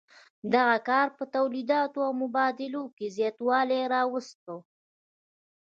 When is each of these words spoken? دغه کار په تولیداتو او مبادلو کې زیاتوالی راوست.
دغه 0.53 0.77
کار 0.89 1.07
په 1.17 1.23
تولیداتو 1.35 1.99
او 2.07 2.11
مبادلو 2.23 2.83
کې 2.95 3.05
زیاتوالی 3.17 3.81
راوست. 3.93 4.43